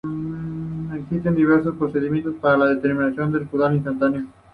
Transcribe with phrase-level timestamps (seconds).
[0.95, 4.23] Existen diversos procedimientos para la determinación del caudal instantáneo.